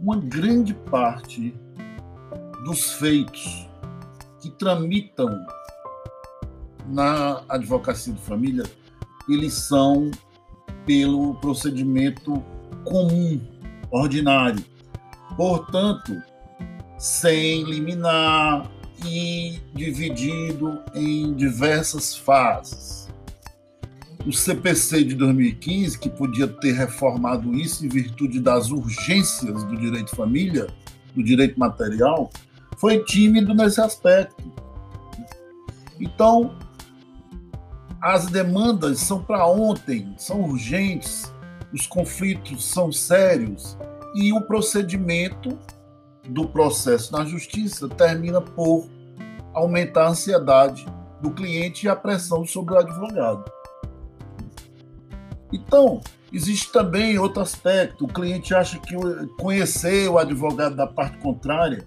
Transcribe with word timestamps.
uma 0.00 0.16
grande 0.16 0.74
parte 0.74 1.54
dos 2.64 2.92
feitos 2.92 3.68
que 4.40 4.50
tramitam 4.50 5.28
na 6.86 7.42
advocacia 7.48 8.12
de 8.12 8.20
família, 8.20 8.64
eles 9.28 9.54
são 9.54 10.10
pelo 10.86 11.34
procedimento 11.34 12.42
comum, 12.84 13.40
ordinário. 13.90 14.64
Portanto, 15.36 16.16
sem 16.96 17.64
liminar 17.64 18.70
e 19.04 19.60
dividido 19.74 20.82
em 20.94 21.34
diversas 21.34 22.16
fases. 22.16 23.07
O 24.28 24.32
CPC 24.32 25.04
de 25.04 25.14
2015, 25.14 25.98
que 25.98 26.10
podia 26.10 26.46
ter 26.46 26.72
reformado 26.72 27.54
isso 27.54 27.86
em 27.86 27.88
virtude 27.88 28.38
das 28.40 28.70
urgências 28.70 29.64
do 29.64 29.74
direito 29.74 30.14
família, 30.14 30.66
do 31.16 31.24
direito 31.24 31.58
material, 31.58 32.28
foi 32.76 33.02
tímido 33.04 33.54
nesse 33.54 33.80
aspecto. 33.80 34.52
Então, 35.98 36.58
as 38.02 38.26
demandas 38.26 38.98
são 38.98 39.24
para 39.24 39.46
ontem, 39.46 40.12
são 40.18 40.42
urgentes, 40.42 41.32
os 41.72 41.86
conflitos 41.86 42.66
são 42.66 42.92
sérios 42.92 43.78
e 44.14 44.30
o 44.30 44.42
procedimento 44.42 45.58
do 46.28 46.46
processo 46.46 47.12
na 47.12 47.24
justiça 47.24 47.88
termina 47.88 48.42
por 48.42 48.90
aumentar 49.54 50.04
a 50.04 50.10
ansiedade 50.10 50.84
do 51.22 51.30
cliente 51.30 51.86
e 51.86 51.88
a 51.88 51.96
pressão 51.96 52.44
sobre 52.44 52.74
o 52.74 52.78
advogado. 52.78 53.57
Então, 55.52 56.00
existe 56.32 56.72
também 56.72 57.18
outro 57.18 57.42
aspecto: 57.42 58.04
o 58.04 58.08
cliente 58.08 58.54
acha 58.54 58.78
que 58.78 58.94
conhecer 59.38 60.08
o 60.08 60.18
advogado 60.18 60.76
da 60.76 60.86
parte 60.86 61.18
contrária 61.18 61.84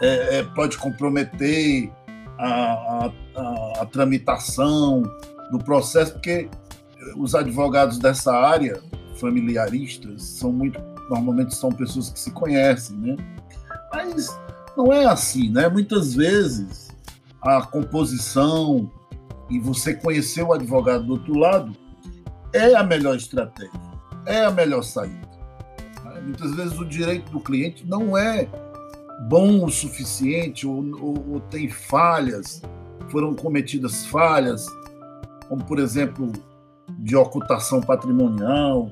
é, 0.00 0.38
é, 0.38 0.42
pode 0.42 0.78
comprometer 0.78 1.90
a, 2.38 3.10
a, 3.36 3.82
a, 3.82 3.86
tramitação 3.86 5.02
do 5.50 5.58
processo, 5.58 6.14
porque 6.14 6.48
os 7.16 7.34
advogados 7.34 7.98
dessa 7.98 8.34
área, 8.34 8.80
familiaristas, 9.16 10.22
são 10.22 10.50
muito, 10.50 10.80
normalmente 11.10 11.54
são 11.54 11.70
pessoas 11.70 12.08
que 12.08 12.18
se 12.18 12.30
conhecem, 12.30 12.96
né? 12.96 13.16
Mas 13.92 14.38
não 14.76 14.92
é 14.92 15.04
assim, 15.04 15.50
né? 15.50 15.68
Muitas 15.68 16.14
vezes 16.14 16.88
a 17.42 17.62
composição 17.62 18.90
e 19.50 19.58
você 19.58 19.94
conhecer 19.94 20.42
o 20.42 20.52
advogado 20.52 21.04
do 21.04 21.12
outro 21.14 21.36
lado 21.36 21.76
é 22.52 22.74
a 22.74 22.82
melhor 22.82 23.16
estratégia, 23.16 23.80
é 24.26 24.44
a 24.44 24.50
melhor 24.50 24.82
saída. 24.82 25.28
Muitas 26.22 26.54
vezes 26.54 26.78
o 26.78 26.84
direito 26.84 27.30
do 27.32 27.40
cliente 27.40 27.86
não 27.86 28.16
é 28.16 28.48
bom 29.28 29.64
o 29.64 29.70
suficiente 29.70 30.66
ou, 30.66 30.84
ou, 31.00 31.32
ou 31.32 31.40
tem 31.40 31.68
falhas, 31.68 32.62
foram 33.08 33.34
cometidas 33.34 34.06
falhas, 34.06 34.66
como 35.48 35.64
por 35.64 35.78
exemplo 35.78 36.32
de 36.98 37.16
ocultação 37.16 37.80
patrimonial. 37.80 38.90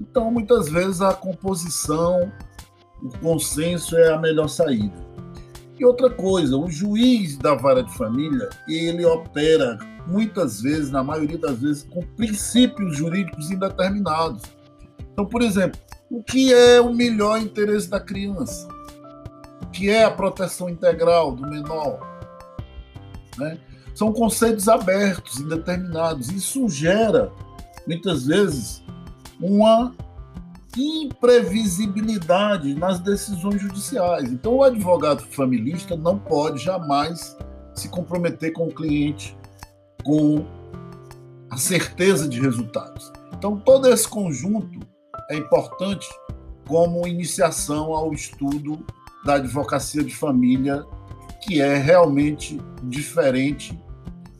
Então, 0.00 0.30
muitas 0.30 0.68
vezes 0.68 1.00
a 1.00 1.14
composição, 1.14 2.32
o 3.02 3.08
consenso 3.18 3.96
é 3.96 4.12
a 4.12 4.18
melhor 4.18 4.48
saída. 4.48 5.12
E 5.78 5.84
outra 5.84 6.10
coisa, 6.10 6.56
o 6.56 6.70
juiz 6.70 7.36
da 7.36 7.54
vara 7.54 7.82
de 7.82 7.92
família, 7.96 8.48
ele 8.68 9.04
opera 9.04 9.78
muitas 10.06 10.60
vezes, 10.60 10.90
na 10.90 11.02
maioria 11.02 11.38
das 11.38 11.58
vezes, 11.60 11.82
com 11.84 12.02
princípios 12.16 12.96
jurídicos 12.96 13.50
indeterminados. 13.50 14.42
Então, 15.12 15.26
por 15.26 15.42
exemplo, 15.42 15.80
o 16.10 16.22
que 16.22 16.52
é 16.52 16.80
o 16.80 16.92
melhor 16.92 17.38
interesse 17.38 17.88
da 17.88 18.00
criança? 18.00 18.68
que 19.72 19.90
é 19.90 20.04
a 20.04 20.10
proteção 20.10 20.68
integral 20.68 21.32
do 21.32 21.48
menor. 21.48 21.98
Né? 23.38 23.58
São 23.94 24.12
conceitos 24.12 24.68
abertos, 24.68 25.40
indeterminados. 25.40 26.30
Isso 26.30 26.68
gera, 26.68 27.32
muitas 27.86 28.26
vezes, 28.26 28.84
uma 29.40 29.94
imprevisibilidade 30.76 32.74
nas 32.74 33.00
decisões 33.00 33.60
judiciais. 33.60 34.30
Então, 34.30 34.56
o 34.56 34.62
advogado 34.62 35.22
familista 35.22 35.96
não 35.96 36.18
pode 36.18 36.62
jamais 36.62 37.36
se 37.74 37.88
comprometer 37.88 38.52
com 38.52 38.66
o 38.68 38.72
cliente 38.72 39.36
com 40.04 40.44
a 41.50 41.56
certeza 41.56 42.28
de 42.28 42.40
resultados. 42.40 43.12
Então, 43.34 43.56
todo 43.58 43.88
esse 43.88 44.08
conjunto 44.08 44.80
é 45.30 45.36
importante 45.36 46.08
como 46.66 47.06
iniciação 47.06 47.92
ao 47.92 48.12
estudo 48.12 48.84
da 49.24 49.34
advocacia 49.34 50.02
de 50.02 50.14
família, 50.14 50.84
que 51.42 51.60
é 51.60 51.76
realmente 51.76 52.60
diferente, 52.84 53.78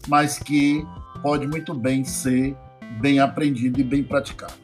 mas 0.09 0.39
que 0.39 0.87
pode 1.23 1.47
muito 1.47 1.75
bem 1.75 2.05
ser 2.05 2.57
bem 3.01 3.19
aprendido 3.19 3.81
e 3.81 3.85
bem 3.85 4.03
praticado. 4.03 4.55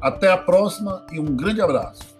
Até 0.00 0.30
a 0.30 0.36
próxima 0.36 1.04
e 1.12 1.18
um 1.18 1.36
grande 1.36 1.60
abraço. 1.60 2.17